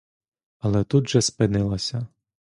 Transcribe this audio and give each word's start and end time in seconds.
Але 0.59 0.83
тут 0.83 1.09
же 1.09 1.21
спинилася. 1.21 2.07